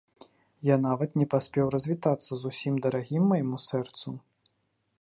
Я 0.67 0.77
нават 0.85 1.19
не 1.21 1.27
паспеў 1.33 1.65
развітацца 1.75 2.33
з 2.45 2.53
усім 2.53 2.73
дарагім 2.87 3.23
майму 3.35 3.57
сэрцу. 3.67 4.15